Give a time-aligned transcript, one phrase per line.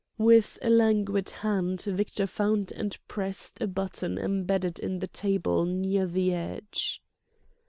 [0.17, 6.07] With a languid hand Victor found and pressed a button embedded in the table near
[6.07, 7.03] the edge.